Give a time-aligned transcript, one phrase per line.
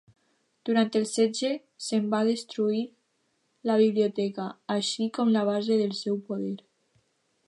[0.67, 1.49] Durant el setge
[1.87, 2.81] se'n va destruir
[3.71, 6.53] la biblioteca, així com la base del seu poder.